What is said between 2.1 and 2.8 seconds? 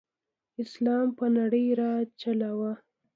چلاؤ.